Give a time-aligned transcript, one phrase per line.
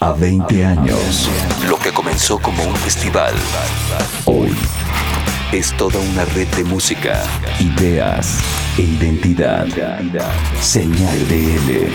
[0.00, 1.28] A 20 años,
[1.68, 3.34] lo que comenzó como un festival,
[4.26, 4.54] hoy
[5.50, 7.20] es toda una red de música,
[7.58, 8.38] ideas
[8.78, 9.66] e identidad.
[10.60, 11.88] Señal de L.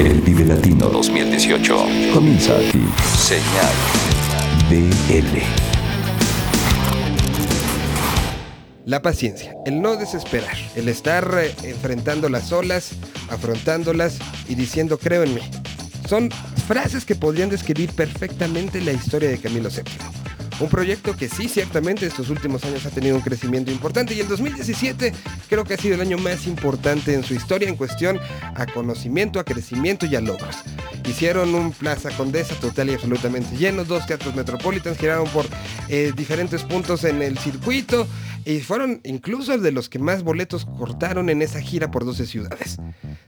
[0.00, 2.84] El Vive Latino 2018 comienza aquí.
[3.16, 3.72] Señal
[4.68, 5.42] DL.
[8.84, 12.90] La paciencia, el no desesperar, el estar eh, enfrentando las olas,
[13.30, 15.40] afrontándolas y diciendo creo en mí.
[16.08, 16.30] Son
[16.66, 19.82] frases que podrían describir perfectamente la historia de Camilo VII.
[20.58, 24.28] Un proyecto que sí, ciertamente, estos últimos años ha tenido un crecimiento importante y el
[24.28, 25.12] 2017
[25.50, 28.18] creo que ha sido el año más importante en su historia en cuestión
[28.54, 30.56] a conocimiento, a crecimiento y a logros.
[31.06, 35.46] Hicieron un Plaza Condesa total y absolutamente lleno, dos teatros Metropolitans, giraron por
[35.88, 38.06] eh, diferentes puntos en el circuito
[38.46, 42.78] y fueron incluso de los que más boletos cortaron en esa gira por 12 ciudades.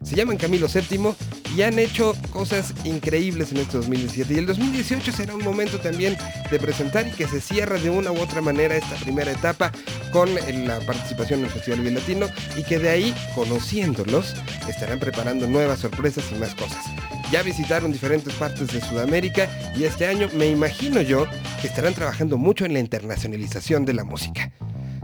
[0.02, 1.14] Se llaman Camilo VII
[1.56, 6.16] y han hecho cosas increíbles en este 2017 y el 2018 será un momento también
[6.50, 9.72] de presentar y que se cierra de una u otra manera esta primera etapa
[10.12, 14.34] con la participación en el Festival Latino y que de ahí, conociéndolos,
[14.68, 16.84] estarán preparando nuevas sorpresas y más cosas.
[17.30, 21.26] Ya visitaron diferentes partes de Sudamérica y este año me imagino yo
[21.60, 24.50] que estarán trabajando mucho en la internacionalización de la música.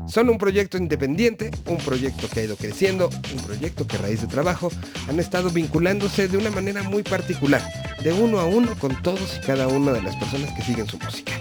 [0.06, 4.20] Son un proyecto independiente, un proyecto que ha ido creciendo, un proyecto que a raíz
[4.20, 4.70] de trabajo
[5.08, 7.62] han estado vinculándose de una manera muy particular,
[8.02, 10.98] de uno a uno con todos y cada una de las personas que siguen su
[10.98, 11.32] música.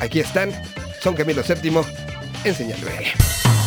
[0.00, 0.50] Aquí están,
[1.00, 1.80] son Camilo VII,
[2.44, 3.65] enseñando Esta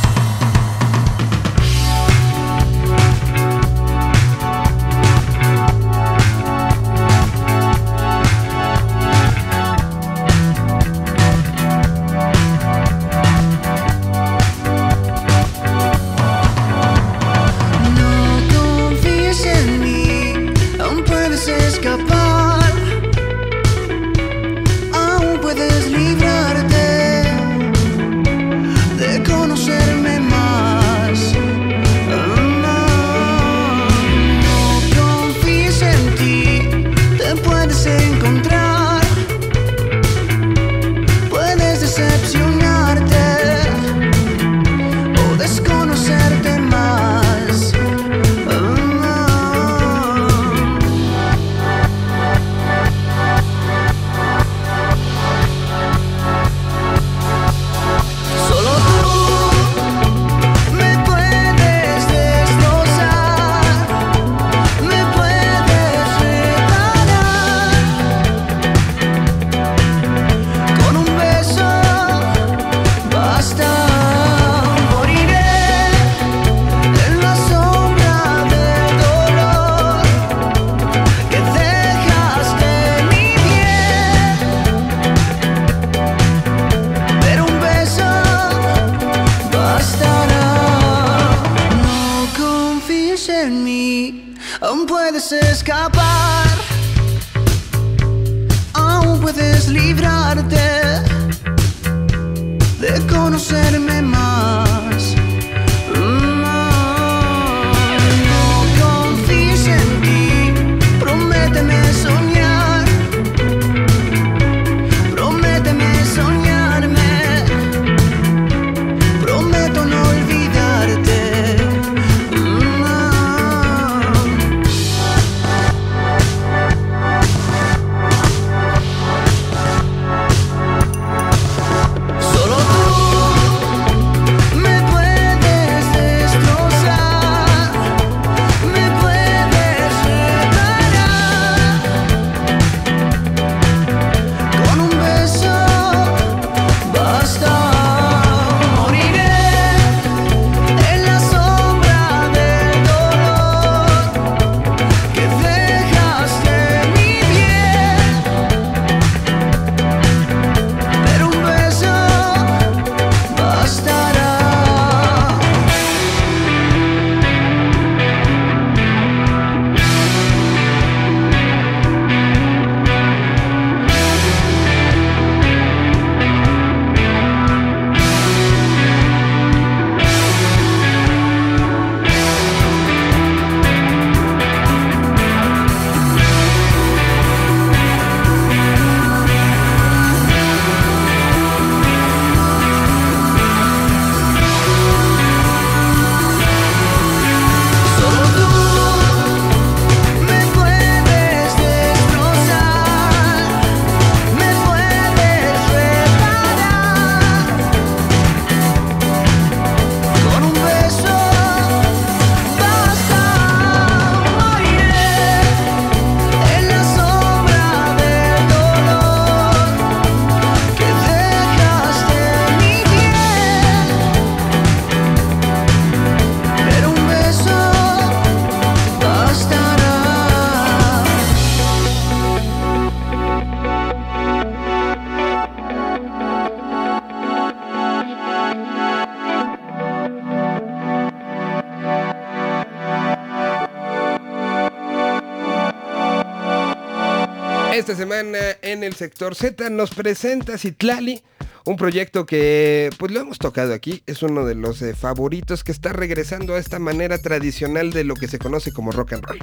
[248.00, 251.22] semana en el sector Z nos presenta Citlali,
[251.66, 255.74] un proyecto que pues lo hemos tocado aquí, es uno de los eh, favoritos que
[255.74, 259.40] está regresando a esta manera tradicional de lo que se conoce como rock and roll.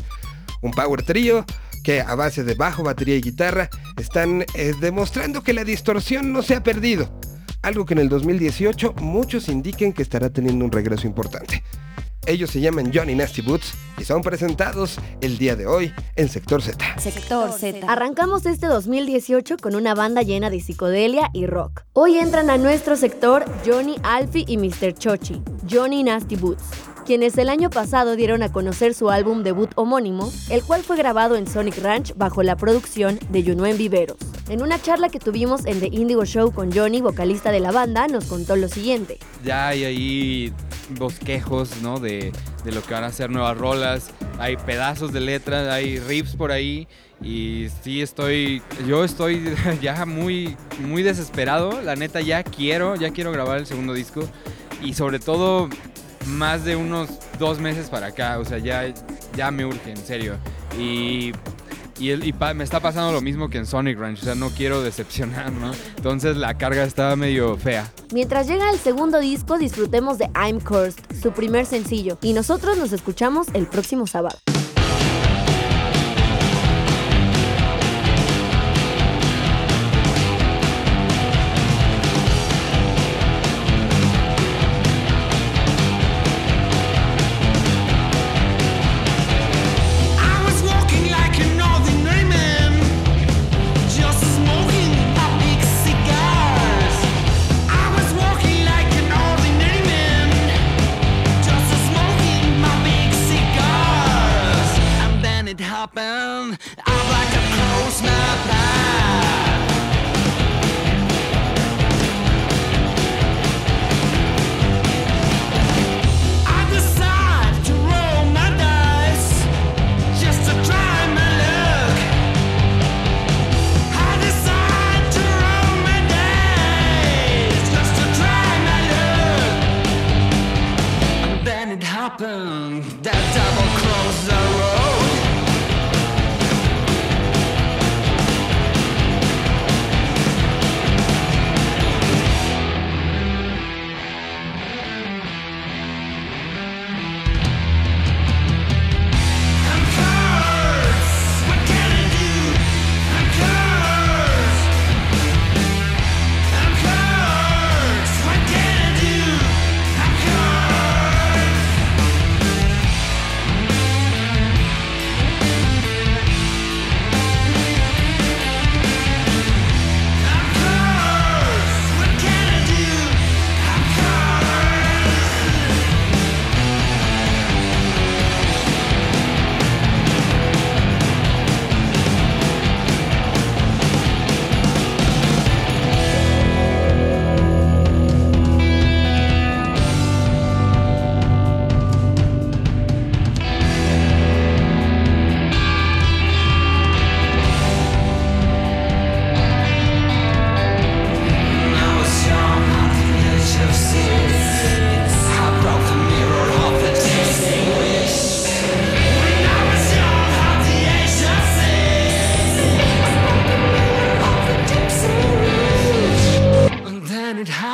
[0.62, 1.44] Un power trío
[1.84, 3.68] que a base de bajo, batería y guitarra
[3.98, 7.20] están eh, demostrando que la distorsión no se ha perdido,
[7.60, 11.62] algo que en el 2018 muchos indiquen que estará teniendo un regreso importante.
[12.26, 16.60] Ellos se llaman Johnny Nasty Boots y son presentados el día de hoy en Sector
[16.60, 16.98] Z.
[16.98, 17.86] Sector Z.
[17.88, 21.84] Arrancamos este 2018 con una banda llena de psicodelia y rock.
[21.92, 24.92] Hoy entran a nuestro sector Johnny Alfie y Mr.
[24.92, 25.40] Chochi,
[25.70, 26.64] Johnny Nasty Boots
[27.06, 31.36] quienes el año pasado dieron a conocer su álbum debut homónimo, el cual fue grabado
[31.36, 34.18] en Sonic Ranch bajo la producción de Junuen Viveros.
[34.48, 38.08] En una charla que tuvimos en The Indigo Show con Johnny, vocalista de la banda,
[38.08, 39.18] nos contó lo siguiente.
[39.44, 40.52] Ya hay ahí
[40.98, 42.00] bosquejos, ¿no?
[42.00, 42.32] De,
[42.64, 44.10] de lo que van a ser nuevas rolas,
[44.40, 46.88] hay pedazos de letras, hay riffs por ahí
[47.22, 53.30] y sí estoy, yo estoy ya muy, muy desesperado, la neta ya quiero, ya quiero
[53.30, 54.28] grabar el segundo disco
[54.82, 55.68] y sobre todo
[56.26, 57.08] más de unos
[57.38, 58.38] dos meses para acá.
[58.38, 58.92] O sea, ya,
[59.36, 60.36] ya me urge, en serio.
[60.78, 61.32] Y,
[61.98, 64.22] y, me está pasando lo mismo que en Sonic Ranch.
[64.22, 65.72] O sea, no quiero decepcionar, ¿no?
[65.96, 67.90] Entonces la carga está medio fea.
[68.12, 72.18] Mientras llega el segundo disco, disfrutemos de I'm Cursed, su primer sencillo.
[72.22, 74.38] Y nosotros nos escuchamos el próximo sábado.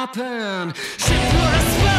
[0.06, 0.74] happen.
[0.98, 1.91] She put a spell.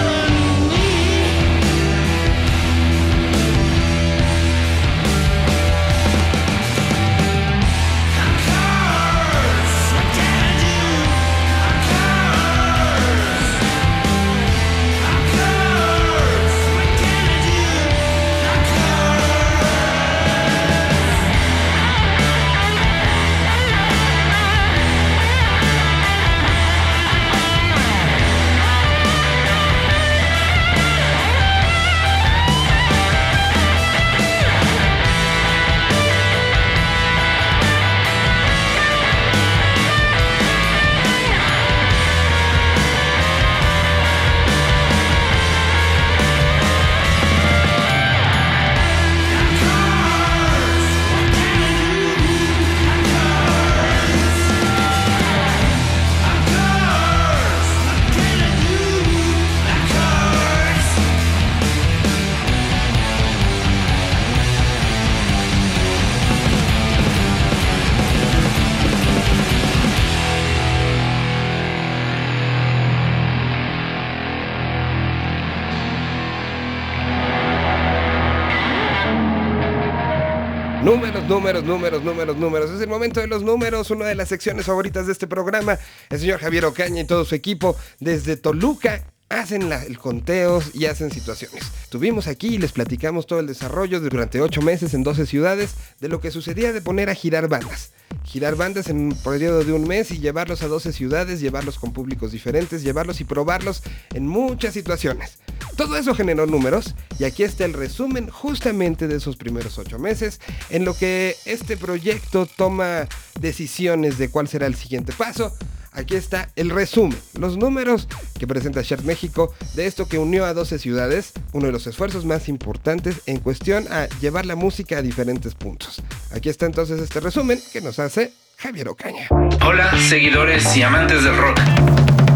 [81.33, 82.69] Números, números, números, números.
[82.69, 85.79] Es el momento de los números, una de las secciones favoritas de este programa.
[86.11, 91.09] El señor Javier Ocaña y todo su equipo desde Toluca hacen el conteo y hacen
[91.09, 91.63] situaciones.
[91.85, 96.07] Estuvimos aquí y les platicamos todo el desarrollo durante ocho meses en 12 ciudades de
[96.07, 97.93] lo que sucedía de poner a girar bandas.
[98.25, 101.93] Girar bandas en un periodo de un mes y llevarlos a 12 ciudades, llevarlos con
[101.93, 103.81] públicos diferentes, llevarlos y probarlos
[104.13, 105.39] en muchas situaciones.
[105.75, 110.39] Todo eso generó números y aquí está el resumen justamente de esos primeros ocho meses
[110.69, 113.07] en lo que este proyecto toma
[113.39, 115.53] decisiones de cuál será el siguiente paso
[115.95, 118.07] Aquí está el resumen, los números
[118.39, 122.25] que presenta Share México de esto que unió a 12 ciudades, uno de los esfuerzos
[122.25, 126.01] más importantes en cuestión a llevar la música a diferentes puntos.
[126.31, 129.27] Aquí está entonces este resumen que nos hace Javier Ocaña.
[129.63, 131.59] Hola, seguidores y amantes del rock.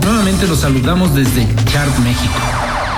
[0.04, 2.97] Nuevamente los saludamos desde Chart México.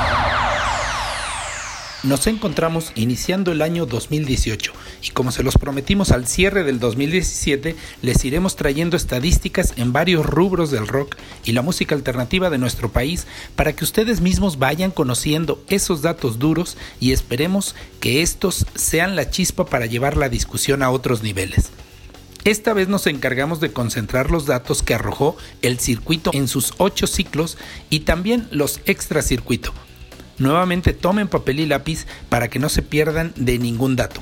[2.01, 4.71] Nos encontramos iniciando el año 2018
[5.03, 10.25] y como se los prometimos al cierre del 2017, les iremos trayendo estadísticas en varios
[10.25, 13.27] rubros del rock y la música alternativa de nuestro país
[13.57, 19.29] para que ustedes mismos vayan conociendo esos datos duros y esperemos que estos sean la
[19.29, 21.69] chispa para llevar la discusión a otros niveles.
[22.45, 27.07] Esta vez nos encargamos de concentrar los datos que arrojó el circuito en sus ocho
[27.07, 27.57] ciclos
[27.89, 29.73] y también los extra circuito
[30.39, 34.21] Nuevamente tomen papel y lápiz para que no se pierdan de ningún dato.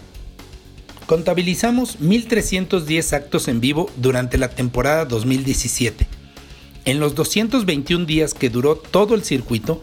[1.06, 6.06] Contabilizamos 1.310 actos en vivo durante la temporada 2017.
[6.84, 9.82] En los 221 días que duró todo el circuito,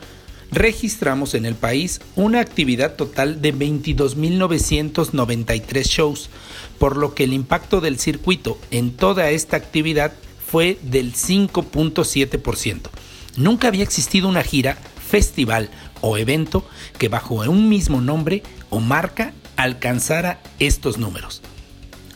[0.50, 6.28] registramos en el país una actividad total de 22.993 shows,
[6.78, 10.12] por lo que el impacto del circuito en toda esta actividad
[10.46, 12.80] fue del 5.7%.
[13.36, 14.76] Nunca había existido una gira,
[15.08, 15.70] festival
[16.04, 16.64] o evento
[16.98, 21.40] que bajo un mismo nombre o marca alcanzara estos números.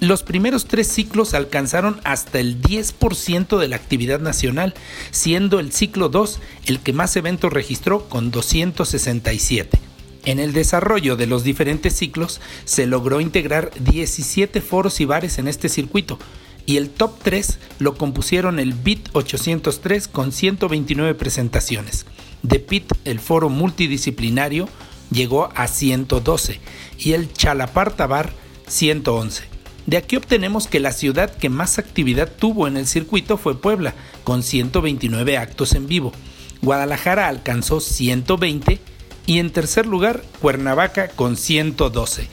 [0.01, 4.75] Los primeros tres ciclos alcanzaron hasta el 10% de la actividad nacional,
[5.11, 9.79] siendo el ciclo 2 el que más eventos registró con 267.
[10.25, 15.49] En el desarrollo de los diferentes ciclos se logró integrar 17 foros y bares en
[15.49, 16.19] este circuito,
[16.67, 22.05] y el top 3 lo compusieron el BIT 803 con 129 presentaciones.
[22.43, 24.69] De Pit, el foro multidisciplinario,
[25.11, 26.61] llegó a 112
[26.99, 28.33] y el Chalaparta Bar
[28.67, 29.45] 111.
[29.87, 33.95] De aquí obtenemos que la ciudad que más actividad tuvo en el circuito fue Puebla,
[34.23, 36.13] con 129 actos en vivo.
[36.61, 38.81] Guadalajara alcanzó 120
[39.27, 42.29] y en tercer lugar Cuernavaca con 112.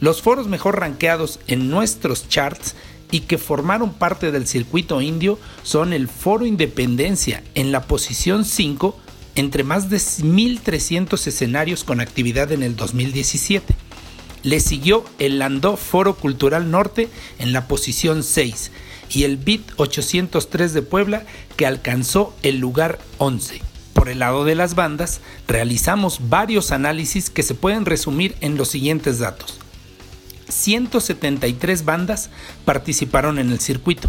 [0.00, 2.74] Los foros mejor rankeados en nuestros charts
[3.10, 8.98] y que formaron parte del circuito indio son el Foro Independencia en la posición 5
[9.38, 13.72] entre más de 1.300 escenarios con actividad en el 2017.
[14.42, 18.72] Le siguió el Landó Foro Cultural Norte en la posición 6
[19.10, 21.22] y el BIT 803 de Puebla
[21.56, 23.62] que alcanzó el lugar 11.
[23.92, 28.68] Por el lado de las bandas, realizamos varios análisis que se pueden resumir en los
[28.68, 29.58] siguientes datos.
[30.48, 32.30] 173 bandas
[32.64, 34.08] participaron en el circuito.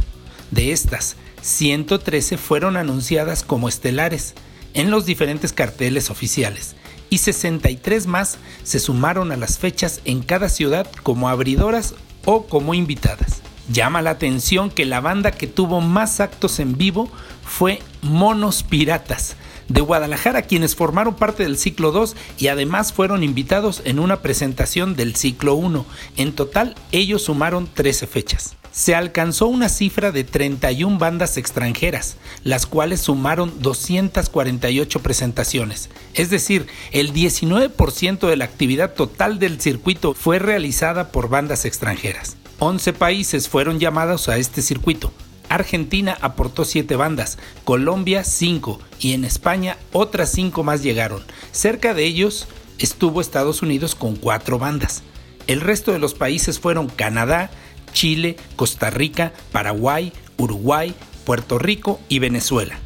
[0.49, 4.33] De estas, 113 fueron anunciadas como estelares
[4.73, 6.75] en los diferentes carteles oficiales
[7.09, 11.95] y 63 más se sumaron a las fechas en cada ciudad como abridoras
[12.25, 13.41] o como invitadas.
[13.71, 17.09] Llama la atención que la banda que tuvo más actos en vivo
[17.43, 19.35] fue Monos Piratas,
[19.67, 24.95] de Guadalajara, quienes formaron parte del ciclo 2 y además fueron invitados en una presentación
[24.95, 25.85] del ciclo 1.
[26.17, 28.58] En total, ellos sumaron 13 fechas.
[28.71, 35.89] Se alcanzó una cifra de 31 bandas extranjeras, las cuales sumaron 248 presentaciones.
[36.13, 42.37] Es decir, el 19% de la actividad total del circuito fue realizada por bandas extranjeras.
[42.59, 45.13] 11 países fueron llamados a este circuito,
[45.49, 51.23] Argentina aportó 7 bandas, Colombia 5 y en España otras 5 más llegaron.
[51.51, 52.47] Cerca de ellos
[52.77, 55.01] estuvo Estados Unidos con 4 bandas.
[55.47, 57.49] El resto de los países fueron Canadá,
[57.91, 62.79] Chile, Costa Rica, Paraguay, Uruguay, Puerto Rico y Venezuela.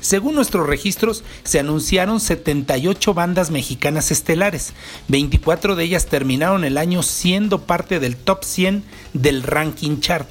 [0.00, 4.72] Según nuestros registros, se anunciaron 78 bandas mexicanas estelares.
[5.08, 10.28] 24 de ellas terminaron el año siendo parte del top 100 del ranking chart.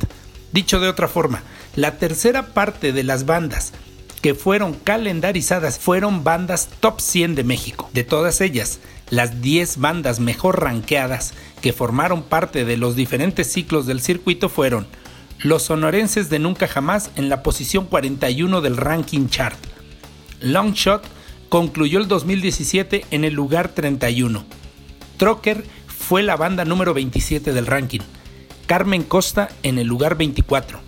[0.54, 1.44] Dicho de otra forma,
[1.76, 3.74] la tercera parte de las bandas
[4.22, 7.90] que fueron calendarizadas fueron bandas top 100 de México.
[7.94, 13.86] De todas ellas, las 10 bandas mejor ranqueadas que formaron parte de los diferentes ciclos
[13.86, 14.88] del circuito fueron
[15.40, 19.58] los sonorenses de Nunca Jamás en la posición 41 del ranking chart.
[20.42, 21.04] Longshot
[21.50, 24.46] concluyó el 2017 en el lugar 31.
[25.18, 28.02] Trocker fue la banda número 27 del ranking.
[28.66, 30.80] Carmen Costa en el lugar 24,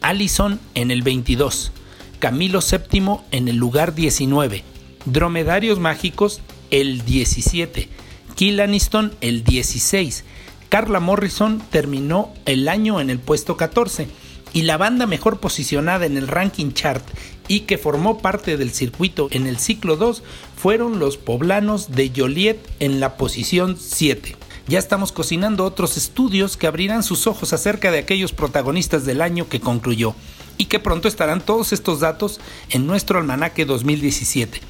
[0.00, 1.70] Allison en el 22,
[2.18, 4.64] Camilo VII en el lugar 19,
[5.04, 6.40] Dromedarios Mágicos
[6.70, 7.88] el 17,
[8.34, 10.24] Kill Aniston el 16,
[10.68, 14.08] Carla Morrison terminó el año en el puesto 14
[14.52, 17.04] y la banda mejor posicionada en el ranking chart
[17.48, 20.22] y que formó parte del circuito en el ciclo 2
[20.56, 24.36] fueron los poblanos de Joliet en la posición 7.
[24.68, 29.48] Ya estamos cocinando otros estudios que abrirán sus ojos acerca de aquellos protagonistas del año
[29.48, 30.14] que concluyó
[30.58, 34.60] y que pronto estarán todos estos datos en nuestro almanaque 2017.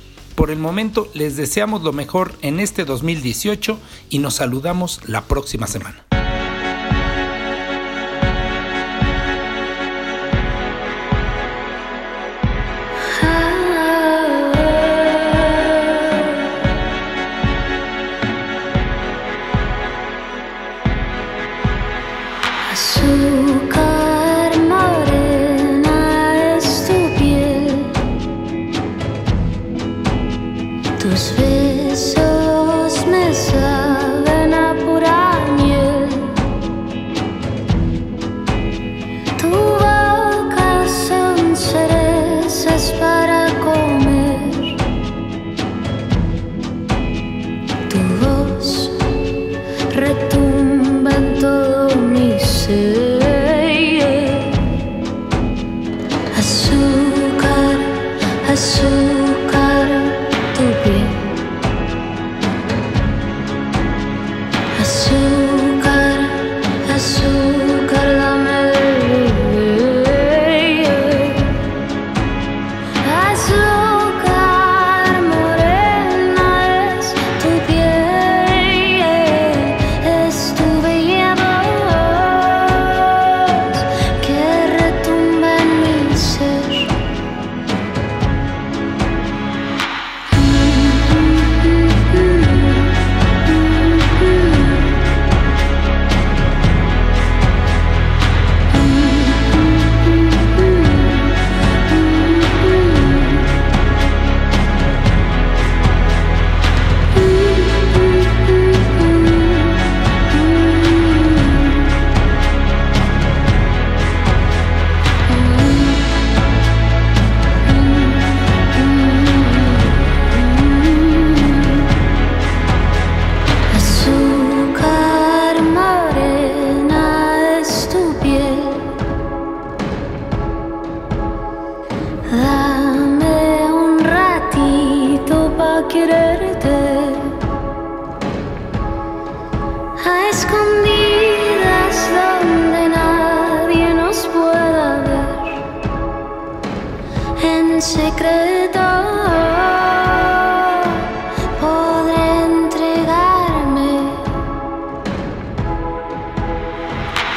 [0.41, 3.79] Por el momento les deseamos lo mejor en este 2018
[4.09, 6.10] y nos saludamos la próxima semana.
[52.71, 53.00] to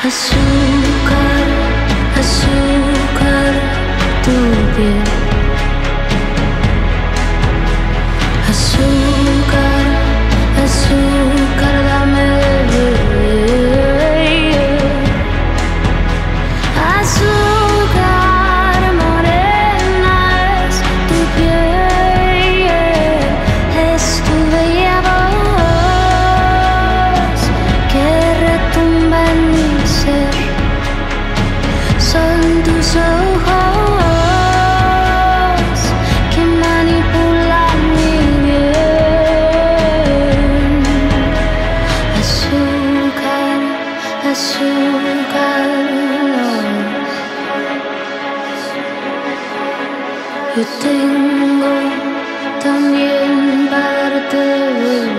[0.05, 0.83] assume
[50.55, 51.73] Yo tengo
[52.61, 55.12] también parte de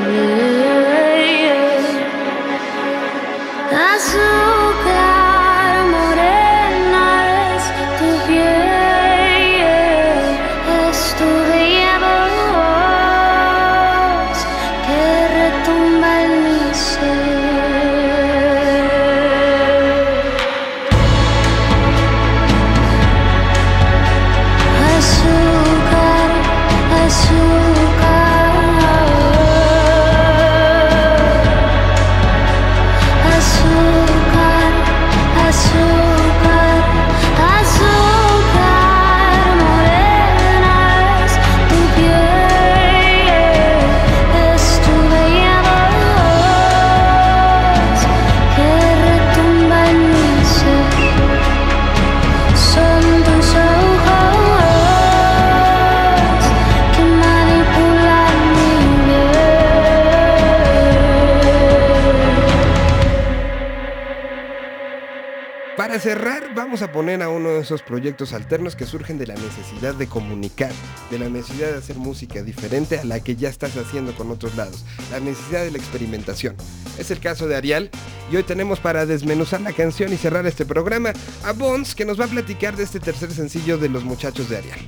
[67.65, 70.71] esos proyectos alternos que surgen de la necesidad de comunicar,
[71.11, 74.55] de la necesidad de hacer música diferente a la que ya estás haciendo con otros
[74.55, 76.57] lados, la necesidad de la experimentación.
[76.99, 77.91] Es el caso de Arial
[78.31, 82.21] y hoy tenemos para desmenuzar la canción y cerrar este programa a Bones que nos
[82.21, 84.81] va a platicar de este tercer sencillo de los muchachos de Arial.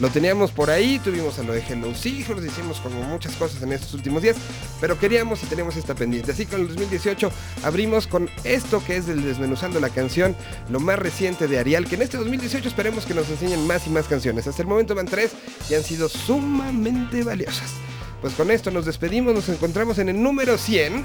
[0.00, 3.72] Lo teníamos por ahí, tuvimos a lo de Hello Seahorse, hicimos como muchas cosas en
[3.72, 4.36] estos últimos días,
[4.80, 6.30] pero queríamos y tenemos esta pendiente.
[6.30, 7.32] Así que en el 2018
[7.64, 10.36] abrimos con esto que es del Desmenuzando la canción,
[10.70, 13.90] lo más reciente de Arial, que en este 2018 esperemos que nos enseñen más y
[13.90, 14.46] más canciones.
[14.46, 15.32] Hasta el momento van tres
[15.68, 17.72] y han sido sumamente valiosas.
[18.20, 21.04] Pues con esto nos despedimos, nos encontramos en el número 100,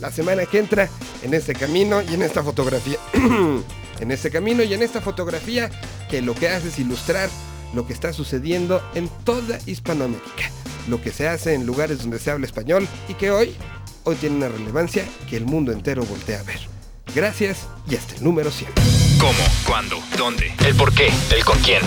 [0.00, 0.88] la semana que entra,
[1.22, 2.98] en este camino y en esta fotografía.
[4.00, 5.70] en este camino y en esta fotografía
[6.10, 7.30] que lo que hace es ilustrar
[7.74, 10.50] lo que está sucediendo en toda Hispanoamérica,
[10.88, 13.54] lo que se hace en lugares donde se habla español y que hoy,
[14.04, 16.60] hoy tiene una relevancia que el mundo entero voltea a ver.
[17.14, 18.70] Gracias y hasta el número 100.
[19.20, 19.44] ¿Cómo?
[19.66, 19.98] ¿Cuándo?
[20.16, 20.52] ¿Dónde?
[20.64, 21.10] ¿El por qué?
[21.34, 21.82] ¿El con quién?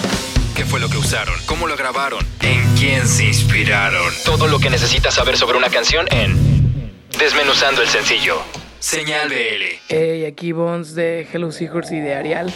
[0.55, 1.35] ¿Qué fue lo que usaron?
[1.45, 2.25] ¿Cómo lo grabaron?
[2.41, 4.13] ¿En quién se inspiraron?
[4.23, 6.55] Todo lo que necesitas saber sobre una canción en
[7.19, 8.41] Desmenuzando el sencillo.
[8.79, 9.79] Señal BL.
[9.87, 12.53] Hey, aquí Bones de Hello Seahorse y de Arial.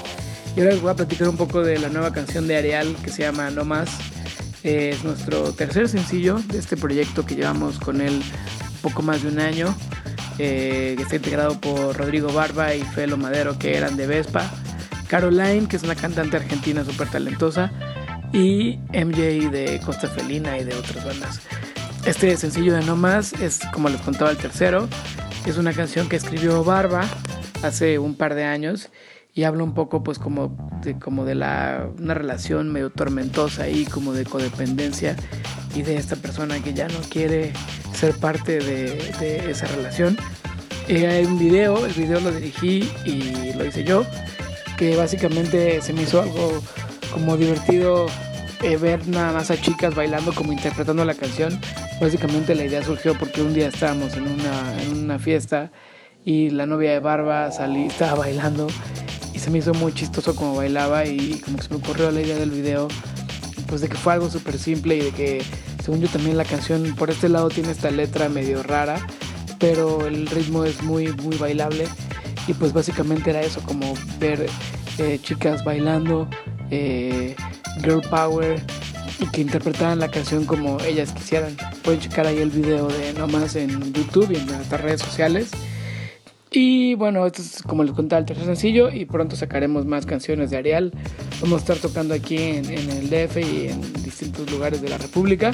[0.55, 3.12] Y ahora les voy a platicar un poco de la nueva canción de Arial que
[3.12, 3.89] se llama No Más.
[4.63, 8.21] Es nuestro tercer sencillo de este proyecto que llevamos con él
[8.81, 9.73] poco más de un año.
[10.41, 14.49] Eh, que está integrado por Rodrigo Barba y Felo Madero, que eran de Vespa.
[15.07, 17.71] Caroline, que es una cantante argentina súper talentosa.
[18.31, 21.41] Y MJ de Costa Felina y de otras bandas.
[22.05, 24.88] Este sencillo de No Más es, como les contaba, el tercero.
[25.45, 27.05] Es una canción que escribió Barba
[27.63, 28.89] hace un par de años
[29.39, 33.86] y habla un poco pues como de, como de la, una relación medio tormentosa ahí,
[33.86, 35.15] como de codependencia
[35.73, 37.54] y de esta persona que ya no quiere
[37.93, 40.17] ser parte de, de esa relación.
[40.89, 44.04] Eh, hay un video, el video lo dirigí y lo hice yo,
[44.78, 46.62] que básicamente se me hizo algo
[47.13, 48.08] como divertido
[48.62, 51.58] eh, ver nada más a chicas bailando como interpretando la canción.
[52.02, 55.71] Básicamente la idea surgió porque un día estábamos en una, en una fiesta
[56.25, 58.67] y la novia de Barba salí, estaba bailando
[59.39, 62.36] se me hizo muy chistoso como bailaba y como que se me ocurrió la idea
[62.36, 62.88] del video,
[63.67, 65.41] pues de que fue algo súper simple y de que
[65.84, 69.06] según yo también la canción por este lado tiene esta letra medio rara,
[69.58, 71.88] pero el ritmo es muy, muy bailable
[72.47, 74.47] y pues básicamente era eso, como ver
[74.97, 76.28] eh, chicas bailando,
[76.71, 77.36] eh,
[77.82, 78.62] girl power
[79.19, 81.56] y que interpretaran la canción como ellas quisieran.
[81.84, 85.52] Pueden checar ahí el video de nomás en YouTube y en nuestras redes sociales.
[86.51, 90.49] Y bueno, esto es como les contaba el tercer sencillo y pronto sacaremos más canciones
[90.49, 90.91] de Arial.
[91.41, 95.51] Vamos a estar tocando aquí en, el DF y en distintos lugares de la República.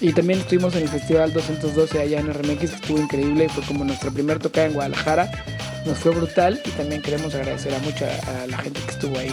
[0.00, 3.48] Y también estuvimos en el Festival 212 allá en RMX, que estuvo increíble.
[3.48, 5.30] Fue como nuestra primera tocada en Guadalajara.
[5.86, 8.06] Nos fue brutal y también queremos agradecer a mucha
[8.42, 9.30] a la gente que estuvo ahí.